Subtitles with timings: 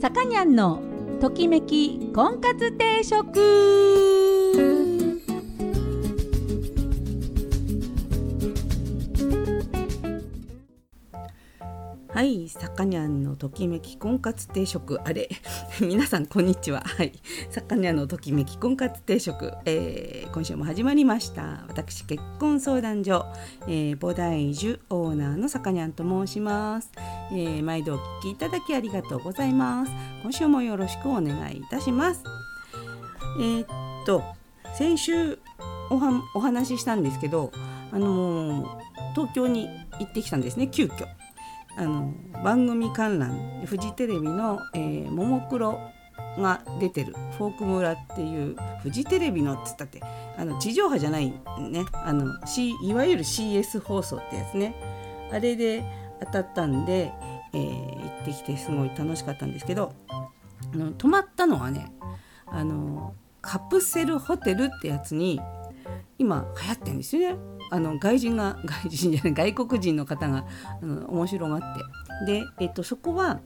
[0.00, 0.80] さかにゃんの
[1.20, 4.19] ときめき婚活定食。
[12.20, 15.00] はいさかにゃんのときめき婚活定食。
[15.06, 15.26] あれ？
[15.80, 16.82] 皆さんこんにちは。
[16.84, 17.14] はい。
[17.48, 21.64] さかにゃんのときめき婚活定食、えー、今週も始まりました。
[21.66, 23.24] 私結婚相談所、
[23.66, 26.90] えー、菩提樹オーナーのさかにゃんと申します、
[27.32, 29.92] えー、毎度お聞きいただきありがとうございます。
[30.22, 32.22] 今週もよろしくお願いいたします。
[33.38, 33.66] えー、っ
[34.04, 34.22] と
[34.74, 35.38] 先週
[35.88, 37.50] おはお話ししたんですけど
[37.90, 41.19] あのー東京に行ってきたんですね急遽。
[41.76, 42.12] あの
[42.44, 45.80] 番組観覧フジテレビの、えー、ももクロ
[46.38, 50.00] が出てる「フォーク村」っていうフジテレビのっつったって
[50.36, 54.74] あの地上波じゃないねあの、C、いわゆる CS 放送ってやつね。
[55.32, 55.84] あれで
[56.20, 57.12] 当たったんで、
[57.52, 61.92] えー行ってきてすごい楽しかったんですけどあの泊まったのはね
[62.46, 65.40] あのカプセルホテルってやつに
[66.18, 67.59] 今流行ってるんですよね。
[67.70, 70.44] あの外人が 外人じゃない外国人の方が
[70.82, 71.66] あの面白がって。
[72.26, 73.40] で、えっと、そこは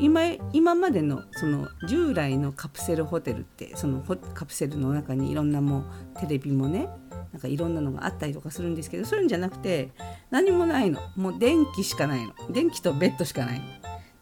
[0.00, 0.22] 今
[0.52, 4.02] 今までのその従来のカプセルホテルってその
[4.34, 5.84] カプセルの中にいろんなも
[6.18, 6.88] テレビもね
[7.32, 9.92] なんかいろんなのがあったりとかするんですけどそういうんじゃなくて
[10.30, 11.00] 何もないの。
[11.16, 12.32] もう電気しかないの。
[12.50, 13.64] 電気とベッドしかないの。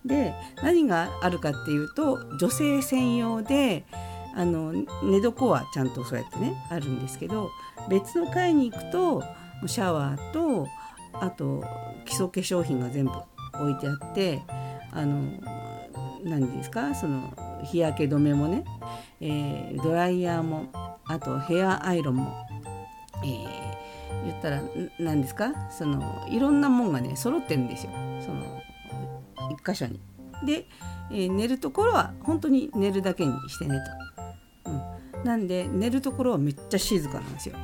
[0.04, 3.84] で何があるかっていうと女性専用で
[4.38, 7.50] あの寝床はちゃんとそうやってねあるんですけど
[7.90, 9.24] 別の階に行くと
[9.66, 10.68] シャワーと
[11.12, 11.64] あと
[12.04, 13.10] 基礎化粧品が全部
[13.54, 14.40] 置いてあって
[14.92, 15.28] あの
[16.22, 18.64] 何ですかその日焼け止めもね、
[19.20, 20.70] えードライヤーも
[21.04, 22.46] あとヘアアイロンも、
[23.24, 23.68] えー
[24.24, 24.62] 言ったら
[24.98, 27.92] 何ですかそのいろんなもんがね揃ってるんですよ
[28.24, 28.60] その
[29.50, 30.00] 一箇所に。
[30.44, 30.66] で、
[31.10, 34.07] えー寝るところは本当に寝るだけにしてねと。
[35.24, 37.56] なんで寝るところはめっちゃ静かなんですよ。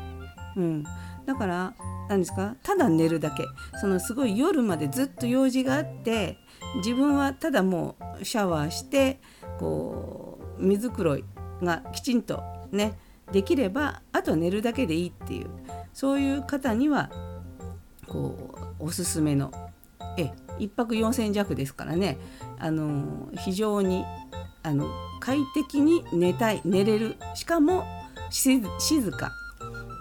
[0.56, 0.84] うん、
[1.26, 1.74] だから
[2.08, 2.56] 何ですか？
[2.62, 3.44] ただ寝るだけ。
[3.80, 6.38] そのすごい夜までずっと用事があって
[6.76, 9.20] 自分はただもうシャワーして
[9.58, 11.24] こう水黒い
[11.62, 12.98] がきちんとね
[13.32, 15.48] できればあと寝るだけでいいっていう
[15.92, 17.10] そういう方には
[18.06, 19.50] こうおすすめの
[20.18, 22.18] え1泊4,000弱ですからね。
[22.58, 24.04] あの非常に
[24.64, 24.88] あの
[25.20, 27.16] 快適に寝たい寝れる。
[27.34, 27.84] しかも
[28.30, 28.60] 静
[29.12, 29.32] か。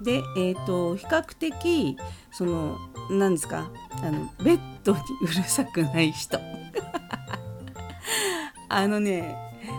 [0.03, 1.97] で、えー、と比較的
[2.31, 2.77] その
[3.11, 3.69] 何ですか
[4.01, 6.39] あのベッドにうるさくない人。
[8.69, 9.35] あのね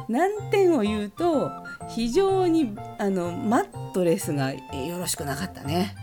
[0.08, 1.50] 難点を言うと
[1.88, 5.94] 非常にあのマットレスがよろしくなかったね。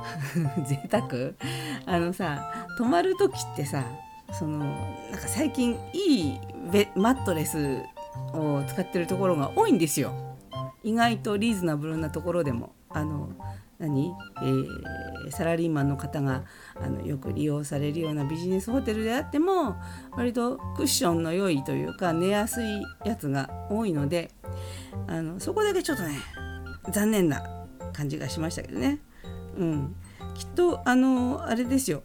[0.66, 1.32] 贅沢？
[1.86, 3.84] あのさ泊まる時ってさ
[4.32, 4.58] その
[5.10, 7.82] なんか最近いいベマットレス
[8.34, 10.12] を使ってるところが多いんですよ。
[10.82, 12.74] 意外とリーズナブルなところでも。
[12.92, 13.30] あの
[13.78, 19.76] 何、えーサラリーマンの方があのよく利用されるようなビジネスホテルであっても
[20.12, 24.30] 割とクッションの良いというか寝やすいやつが多いので
[25.06, 26.18] あのそこだけちょっとね
[26.90, 27.42] 残念な
[27.92, 28.98] 感じがしましたけどね。
[29.56, 29.94] うん、
[30.34, 32.02] きっとあのあれですよ。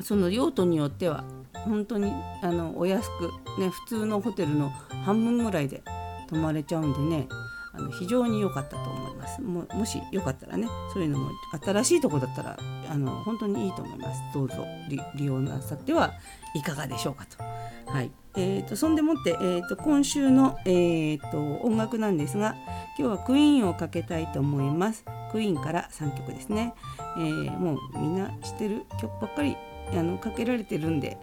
[0.00, 1.24] その用途によっては
[1.64, 2.12] 本当に
[2.42, 4.70] あのお安くね普通のホテルの
[5.04, 5.82] 半分ぐらいで
[6.28, 7.28] 泊まれちゃうんでね
[7.74, 9.40] あの非常に良かったと思います。
[9.40, 11.30] ももしよかったらねそういうのも
[11.64, 12.58] 新しいとこだったら
[12.90, 14.20] あの本当にいいと思います。
[14.34, 16.12] どうぞ利用なさっては
[16.54, 17.42] いかがでしょうかと。
[17.90, 18.10] はい。
[18.34, 22.56] えー、とそんでもって、えー、と今週の、えー、と音楽なんですが
[22.98, 25.04] 今日はクイーンをかけたいと思います。
[25.32, 26.74] クイーンから3曲ですね、
[27.16, 29.56] えーもうみんな知ってる曲ばっかり
[29.94, 31.18] あのかけられてるんで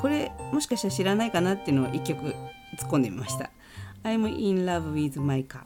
[0.00, 2.34] これもしかしたら知らないかなっていうのを1曲突っ
[2.90, 3.50] 込んでみました
[4.02, 5.64] I'm in love with my car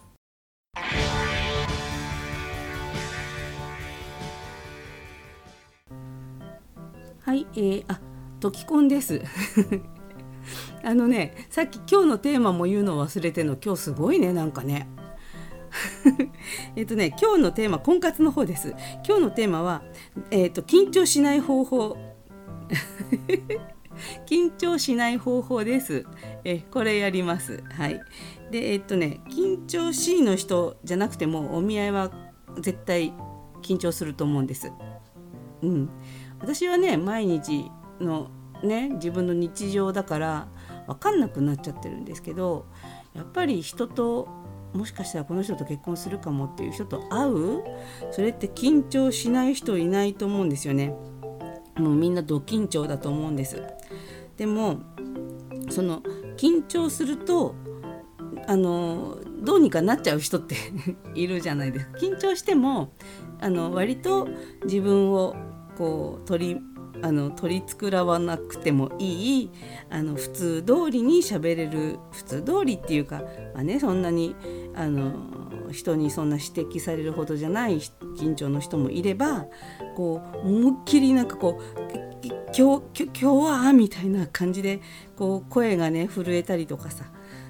[7.29, 8.01] はい、えー、あ、
[8.41, 9.21] トキコンです。
[10.83, 14.89] あのね、さっき今日のテーマも言うの忘れての、今日すごいね、なんかね。
[16.75, 18.75] えっとね、今日のテーマ、婚活の方です。
[19.07, 19.83] 今日のテーマは、
[20.31, 21.99] えっ、と、緊張しない方法。
[24.27, 26.05] 緊張しない方法です。
[26.45, 27.63] え、これやります。
[27.71, 28.01] はい。
[28.51, 32.11] で、えっとね、緊張しいの人じゃなくても、お見合いは
[32.61, 33.13] 絶対
[33.63, 34.73] 緊張すると思うんです。
[35.63, 35.91] うん。
[36.41, 37.71] 私はね毎日
[38.01, 38.31] の
[38.63, 40.49] ね自分の日常だから
[40.87, 42.67] 分かんなくなっちゃってるんですけど
[43.15, 44.29] やっぱり人と
[44.75, 47.63] もしかしたらこの人と結婚するかもっていう人と会う
[48.11, 50.95] それって緊張しない人いないと思うんですよね。
[51.79, 53.63] もうみんなド緊張だと思うんです。
[54.37, 54.79] でも
[55.71, 56.03] その
[56.37, 57.55] 緊張すると
[58.47, 60.57] あのどうにかなっちゃう人って
[61.15, 62.93] いるじゃないですか緊張しても
[63.41, 64.29] あの割と
[64.65, 65.37] 自分を
[65.77, 66.61] こう取り
[67.03, 69.51] あの取り繕わなくてもいい
[69.91, 73.23] あの普通通りに喋れる普通通りっていうか、
[73.55, 74.35] まあね、そんなに
[74.75, 75.13] あの
[75.73, 77.79] 人にそんな指摘されるほどじゃない
[78.17, 79.47] 緊張の人もいれば
[79.97, 81.99] こう思いっきりなんかこう
[82.57, 84.81] 今日今日はみたいな感じで
[85.17, 87.05] こう声がね震えたりとかさ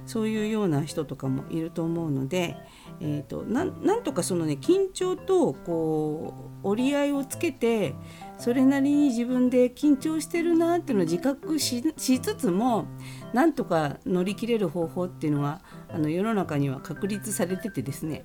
[0.06, 2.56] そういうような人とかもいると思うので、
[3.00, 7.94] えーと、なんとかそのね緊張とこう折り合いをつけて
[8.38, 11.82] それなりに自分で緊張してるなっていうのを自覚し
[12.20, 12.86] つつも
[13.32, 18.24] なんとか乗り切れる方法っていうのはあの世の中には確立されててですね、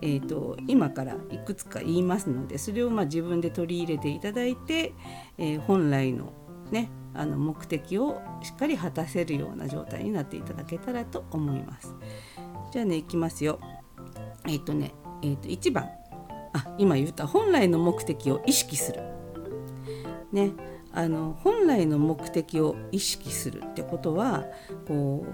[0.00, 4.94] えーと、今からいくつか言いますのでそれをまあ自分で取り入れていただいて、
[5.36, 6.32] えー、本来の
[6.70, 11.92] ねあの目的をしっかり果たせるような状態になっていただけたらと思います。
[12.70, 13.58] じゃあねいきますよ。
[14.46, 15.88] えっ、ー、とね、えー、と1番
[16.52, 19.09] あ今言った本来の目的を意識する。
[20.32, 20.52] ね
[20.92, 24.44] あの本来の目的を意識するってことは
[24.86, 25.24] こ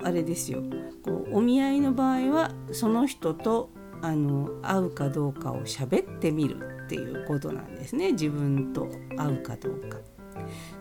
[0.00, 0.62] うあれですよ
[1.04, 3.70] こうお見合いの場合はその人と
[4.02, 9.98] あの会うかどうかを喋ってみるっていうことなんですね自分と会うかどうか。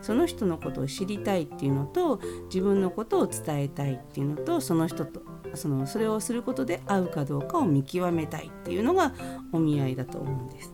[0.01, 5.21] その人のことを知りたいっていうのと自分のことを伝えたいっていうのとその人と
[5.53, 9.13] そのそれをすることで合うかどうかを見極めたいっていうのが
[9.51, 10.71] お見合いだと思うんです。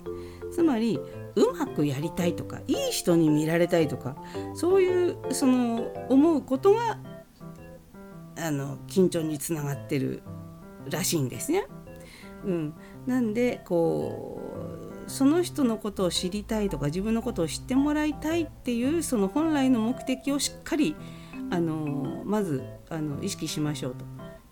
[0.51, 0.99] つまり
[1.35, 4.15] うまくやりたいとかいい人に見られたいとか
[4.53, 6.99] そういうその思うことが
[8.37, 10.23] あの緊張につながってる
[10.89, 11.65] らしいんですね。
[12.45, 12.73] うん、
[13.05, 14.41] なんでこ
[15.05, 20.95] うその人のことを知りたいとか自分のことを知ってもらいたいっていうその本来の目的をしっかり
[21.49, 24.05] あのまずあの意識しましょうと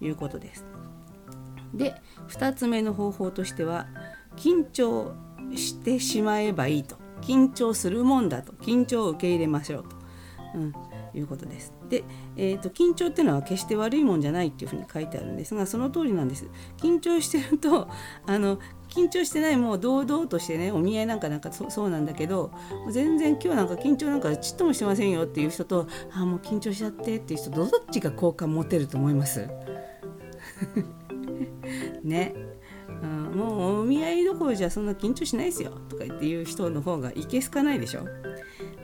[0.04, 0.66] いうことです。
[1.74, 1.96] で
[2.30, 3.88] 2つ目の方法としては
[4.36, 5.14] 緊張
[5.56, 6.96] してしまえばいいと。
[7.22, 8.54] 緊張するもんだと。
[8.54, 9.90] 緊張を受け入れましょうと、
[10.56, 10.74] うん、
[11.14, 11.74] いうことです。
[11.90, 12.04] で、
[12.36, 16.46] えーと、緊張っていうのは決して悪いもんじゃないっていうふうに書いてあるんですがその通りなんです。
[16.78, 17.88] 緊張してると
[18.26, 18.60] あの
[18.90, 22.52] 緊張してないもう堂々としてねお見合いなんかなんかそうなんだけど
[22.90, 29.48] 全然今日なんか緊張なんかちっともしてませんよっていう人とあもう緊張しちゃってっていう人どっちが好感持てると思います？
[32.04, 32.36] ね。
[33.02, 38.02] うん、もうお見合いどころじゃそんな緊張しないですよとか言って言う人の方がいけすかないでしょ、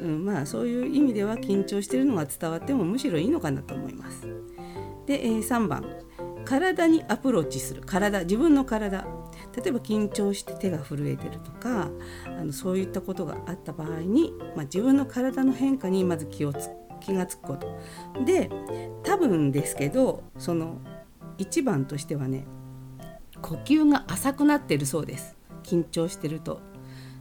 [0.02, 4.28] うん、まあそういう意味では緊張してるのが伝わってもむしろいいのかなと思います。
[5.06, 5.84] で、えー、3番。
[6.46, 7.82] 体にアプローチする。
[7.86, 8.22] 体。
[8.22, 9.06] 自分の体。
[9.56, 11.90] 例えば緊張して手が震えてるとか
[12.26, 16.70] あのそういったことがあった場合に、まあ、自分の体の変化にまず気をつ
[17.00, 17.68] 気がつくこと。
[18.26, 18.50] で
[19.04, 20.82] 多分ですけどその
[21.38, 22.46] 一番としてはね
[23.44, 25.36] 呼吸が浅くなってるそうです。
[25.64, 26.62] 緊張してると。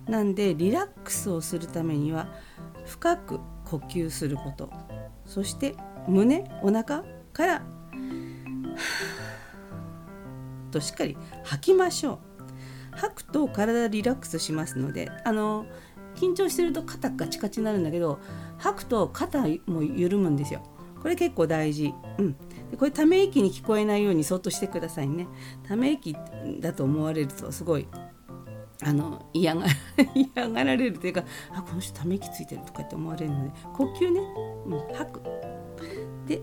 [0.06, 2.28] なんでリラックスをするためには
[2.86, 4.70] 深く呼吸すること。
[5.26, 5.74] そして
[6.08, 7.62] 胸お腹から
[10.70, 12.18] としっかり吐きましょう。
[12.92, 15.66] 吐くと体リラックスしますのであの
[16.14, 18.18] 緊張してると肩ガチガチになるんだけど
[18.58, 20.62] 吐くと肩も緩むんですよ。
[21.00, 22.36] これ結構大事、うん、
[22.78, 25.26] これため息に聞こえないようにそっとしてくださいね。
[25.66, 26.16] ため息
[26.60, 27.86] だと思われるとすごい
[28.84, 29.66] あの嫌が
[30.14, 34.20] 嫌がられるというかあこの人ため息ついてるとかって思われるので呼吸ね、
[34.66, 35.20] うん、吐く。
[36.26, 36.40] で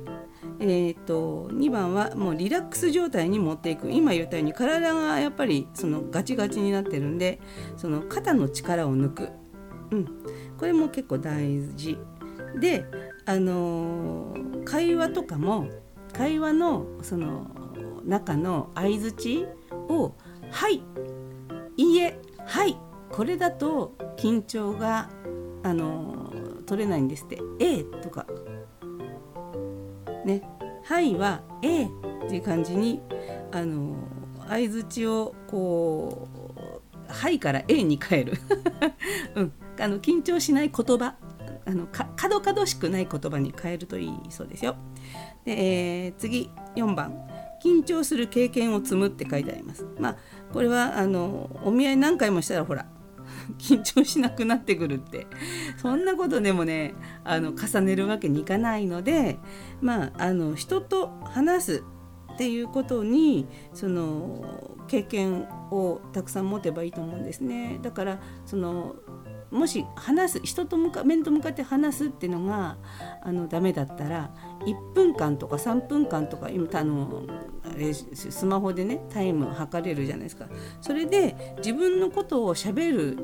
[0.61, 3.89] えーと、と2番はもうリラックス状態に持っていく。
[3.89, 7.39] 今言ったように体がやっぱりそのガチガチになってるんで
[7.77, 9.29] その肩の力を抜く、
[9.91, 10.05] うん、
[10.57, 11.97] これも結構大事。
[12.59, 12.85] で
[13.25, 15.69] あのー、会話とかも
[16.13, 17.47] 会話のその
[18.03, 19.45] 中の相づち
[19.87, 20.13] を
[20.51, 20.81] 「はい」
[21.77, 22.77] 「いいえ」「はい」
[23.11, 25.09] これだと緊張が
[25.63, 26.31] あの
[26.65, 28.25] 取れないんですって「えとか。
[30.25, 30.41] ね
[30.85, 31.89] 「はい」は「えっ
[32.27, 33.01] ていう感じに
[33.51, 33.95] あの
[34.47, 36.59] 相づちをこう
[37.07, 38.33] 「はい」から「えに変える、
[39.35, 41.15] うん、あの緊張しない言葉。
[41.69, 44.75] あのか角々しくない言葉に変えるといいそうですよ。
[45.45, 47.13] でえー、次4番
[47.63, 49.85] 緊張する経験を積むって書いてあります。
[49.99, 50.17] まあ
[50.51, 52.87] これはあのお見合い何回もしたらほら
[53.59, 55.27] 緊張しなくなってくるって
[55.77, 59.37] そんなことでもねあの重ねるわけにいかないので
[59.79, 61.83] まああの人と話す
[62.33, 67.79] っていうことにその経験をたくさん持てばいいと思うんですね。
[67.83, 68.95] だからその
[69.51, 72.77] もし話す人と向か面と向かって話すっていうのが
[73.21, 74.31] あのダメだったら
[74.65, 77.23] 1分間とか3分間とか今あの
[78.13, 80.47] スマホでねタイム測れるじゃないですか
[80.81, 83.17] それで自分のことをしゃべる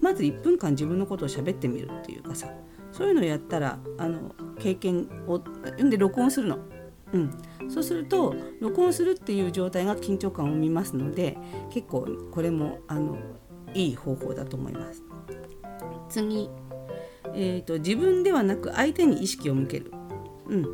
[0.00, 2.48] まず1分間自分のことを喋ってみるっていうかさ
[2.90, 6.58] そういうのをやったらあの経験を読んで録音するの。
[7.12, 7.30] うん、
[7.68, 11.36] そうすると録音するっていう状態が緊張感を生みますので
[11.70, 13.18] 結構これもあの
[13.74, 15.02] いい方法だと思います。
[16.12, 16.50] 次、
[17.34, 19.92] えーと、自分ではなく相手に意識を向ける。
[20.46, 20.66] うん、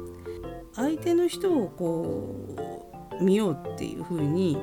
[0.75, 2.57] 相手の人をこ
[3.21, 4.59] う見ようっていう風に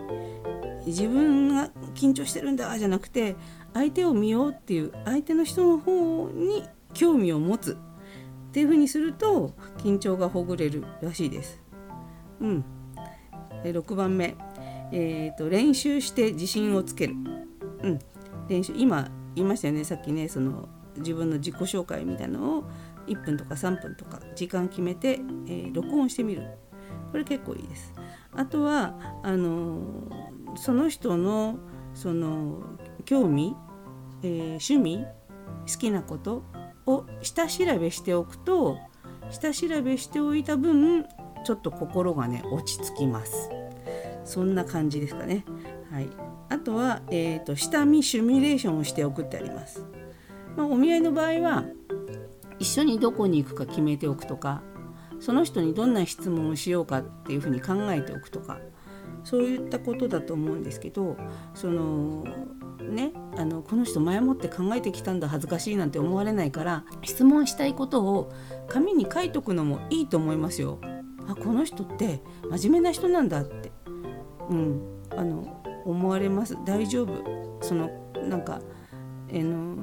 [0.85, 3.35] 自分が緊張してるんだじゃなくて
[3.73, 6.63] 相手を見ようっていう相手の人の方に
[6.93, 7.77] 興味を持つ
[8.49, 11.61] っていう風にすると緊張がほぐれるらしいです。
[12.41, 12.65] うん、
[13.63, 14.35] 6番目、
[14.91, 17.15] えーと、練習して自信をつける。
[17.83, 17.99] うん、
[18.47, 19.83] 練習今言いましたよね。
[19.83, 22.63] さっきねその自分の自己紹介みたいなのを
[23.07, 26.43] 1分とか3分とか時間決めて、えー、録音してみる。
[27.11, 27.93] これ結構いいです。
[28.33, 31.57] あとはあのー、その人の
[31.93, 32.61] その
[33.05, 33.55] 興味、
[34.21, 34.39] えー、
[34.71, 35.05] 趣味
[35.71, 36.43] 好きなこと
[36.85, 38.77] を下調べしておくと
[39.31, 41.05] 下調べしておいた分
[41.45, 43.49] ちょっと心がね落ち着きます。
[44.23, 45.45] そんな感じですかね。
[45.95, 46.09] はい。
[46.49, 49.85] あとは、えーと、下見シミュレーションをしておくってあります、
[50.57, 51.63] まあ、お見合いの場合は
[52.59, 54.61] 一緒にどこに行くか決めておくとか
[55.21, 58.59] その人にどんな質問をしようかっていうふうに考えておくとか
[59.23, 61.15] そういったことだと思うんですけど
[61.53, 62.25] その
[62.81, 68.33] ねあのこの人前もって考えてきたんだ恥ずかしいなんて思われないから質問したいことを
[68.67, 70.79] 紙に書いとくのもいいと思いますよ。
[71.27, 72.21] あこの人って
[72.51, 73.71] 真面目な人なんだって、
[74.49, 76.57] うん、あの思われます。
[76.65, 77.59] 大丈夫。
[77.61, 77.89] その
[78.27, 78.59] なんか、
[79.29, 79.75] えの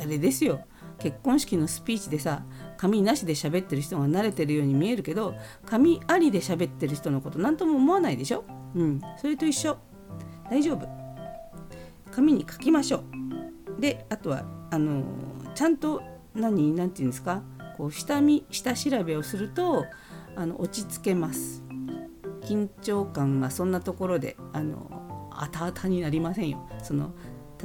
[0.00, 0.60] あれですよ。
[0.98, 2.44] 結婚式のスピーチでさ
[2.76, 5.34] 紙なしで喋ってる人が慣れてるように見えるけど
[5.66, 8.44] 紙ありで喋ってる人のこと何とも思わないでしょ？
[8.74, 9.00] うん。
[9.16, 9.76] それと一緒。
[10.50, 10.88] 大丈夫。
[12.12, 12.98] 紙に書きましょ
[13.78, 13.80] う。
[13.80, 15.02] であとはあの
[15.54, 16.00] ちゃんと
[16.32, 17.42] 何何て言うんですか？
[17.76, 19.84] こう下見下調べをすると
[20.36, 21.63] あの落ち着けます
[22.44, 26.68] 緊張感がそんなところであのあたあたになりませんよ。
[26.82, 27.12] その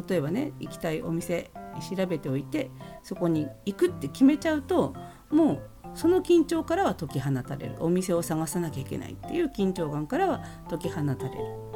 [0.07, 1.51] 例えばね行きたいお店
[1.95, 2.71] 調べておいて
[3.03, 4.93] そこに行くって決めちゃうと
[5.29, 5.61] もう
[5.93, 7.75] その緊張からは解き放たれる。
[7.79, 11.69] お店を探さなきゃいけないっていう緊張感からは解き放たれる。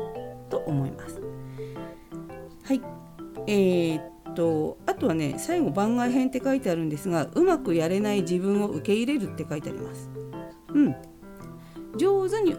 [0.49, 1.19] と思います。
[2.63, 2.81] はい。
[3.47, 10.09] えー、とあとはね最後番外編って書いてあるんですがうまくやれない自分を受け入れるって書いてあります。
[10.73, 10.95] うん。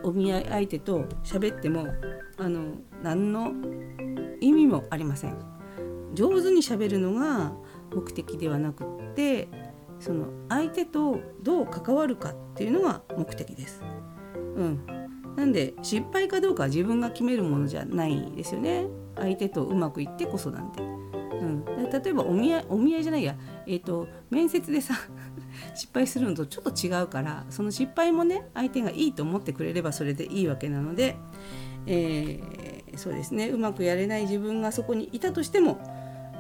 [0.03, 1.87] お見合い相手と喋っても
[2.39, 3.53] あの何の
[4.41, 5.39] 意味もありません
[6.15, 7.53] 上手に喋るのが
[7.95, 9.49] 目的ではなくって
[10.01, 13.83] その相手とどう関わるかっていうのが目的です。
[14.57, 14.87] うん、
[15.37, 18.87] なんで失敗かどうかは自分が決めるものじゃないですよね。
[19.17, 20.83] 相手とうまくいってこそなんで。
[20.83, 23.37] うん、例えばお見合いお見合いじゃないや、
[23.67, 24.95] えーと、面接でさ
[25.75, 31.17] 失敗するのとちょっと違うからその失敗もね相手がいいと思ってくれればそれでいいわけなので、
[31.87, 35.79] えー、そうですねうまくやれない自分がそこにいたとしても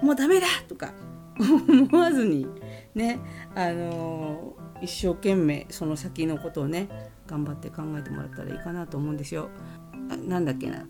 [0.02, 0.92] もうダメだとか
[1.38, 2.46] 思わずに
[2.94, 3.18] ね、
[3.54, 6.88] あのー、一生懸命その先のことをね
[7.26, 9.48] 頑張って考えてもらったらいいかなと思うんですよ。
[10.26, 10.86] なんだっけな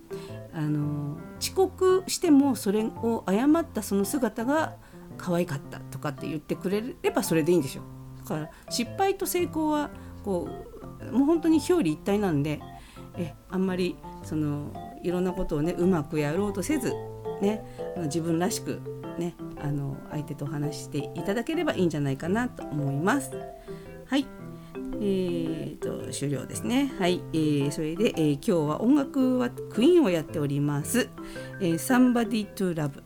[0.52, 4.74] あの遅刻してもそれを謝ったその姿が
[5.16, 7.84] 可愛かったとかって言ってくれればそれでいいんですよ。
[8.24, 9.90] から失敗と成功は
[10.24, 10.48] こ
[11.10, 12.60] うもう本当に表裏一体なんで
[13.16, 16.92] えあんまりそのいろんなことをねうまくやろうとせず
[17.40, 17.64] ね
[18.04, 18.80] 自分らしく
[19.18, 23.30] ねあの相手と話していただければいいんじゃないかなと思います。
[24.06, 24.26] はい
[25.00, 26.92] えーと、終了ですね。
[26.98, 31.08] はい、えー、それで、えー、今日は音楽はクイーンをやっております。
[31.60, 33.02] えー、Somebody to Love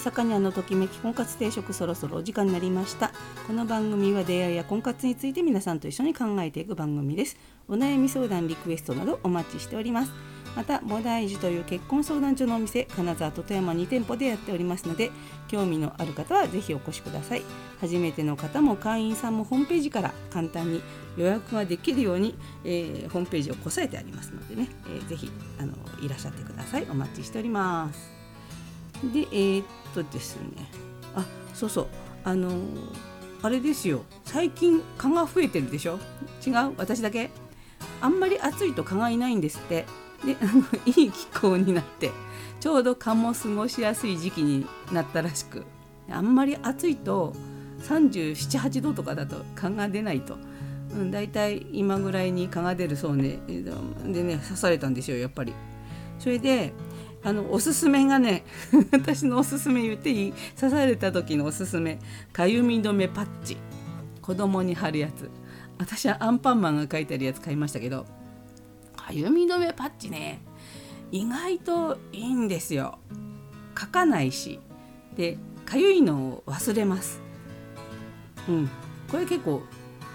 [0.00, 3.12] さかにゃのときめき婚活定食そろそろお時間になりました。
[3.46, 7.36] この番組は出会いや婚活について皆さんと一緒に考えていく番組です。
[7.68, 10.12] お悩み相談リクエストなどお待ちしております。
[10.56, 15.12] また菩提寺という結婚相談所のお店金沢と富山2店舗でやっておりますので
[15.46, 17.42] 興味のある方はぜひお越しください。
[17.78, 20.80] 初めての方も会員さんもホームページから簡単に
[21.18, 26.86] 予約ができるように、えー、ホームページをこさえてありますのでね、えー、ぜひあのいらっしゃってください。
[26.90, 28.19] お待ちしております。
[29.02, 30.70] でえー、っとですね。
[31.14, 31.86] あそうそう。
[32.24, 32.50] あの
[33.42, 34.02] あれですよ。
[34.24, 35.98] 最近蚊が増えてるでしょ？
[36.46, 36.74] 違う？
[36.76, 37.30] 私だけ？
[38.00, 39.86] あんまり暑いと蚊がいないんですって。
[40.24, 40.36] で
[40.84, 42.10] いい気候になって
[42.60, 45.64] ちょうど蚊も過ごしやすい時期になったらしく。
[46.10, 47.32] あんまり暑いと
[47.82, 50.36] 378度とかだと蚊が出ないと、
[50.92, 53.38] うん、だいたい今ぐらいに蚊が出るそうね。
[53.46, 55.54] でね刺されたんですよやっぱり。
[56.18, 56.74] それで
[57.22, 58.44] あのおすすめがね
[58.92, 60.32] 私のおすすめ言っていい？
[60.58, 61.98] 刺された時のおすすめ。
[62.32, 63.56] かゆみ止めパッチ。
[64.22, 65.28] 子供に貼るやつ。
[65.78, 68.06] 私はアンパンマンが書いてあるやつ買いましたけど。
[68.96, 70.40] かゆみ止めパッチね。
[71.12, 72.98] 意外といいんですよ。
[73.78, 74.60] 書かないし。
[75.16, 75.36] で
[75.66, 77.20] かゆいのを忘れます。
[78.48, 78.70] うん。
[79.10, 79.62] これ結構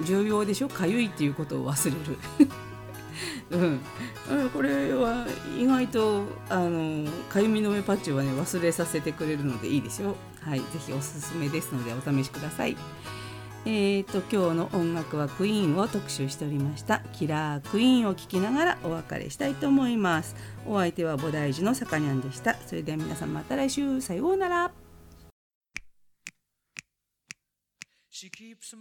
[0.04, 0.70] 重要でしょ？
[0.70, 2.50] かゆいっていうことを忘れる。
[3.52, 5.26] うん、これは
[5.58, 10.16] 意外とあのかゆみの目パッチはね忘れさせてくれるのでいいですよ。
[10.42, 12.76] はい、ぜひおすすめですのでお試しください。
[13.68, 17.00] えーと、今日の音楽はクイーンを特集しておりました。
[17.14, 20.36] キラークイーンを聴きながらお別れしたいと思います。
[20.68, 22.56] お相手は菩提寺のさかにゃんでした。
[22.68, 24.02] それでは皆さんまた来週。
[24.02, 24.72] さようなら。
[28.12, 28.76] She keeps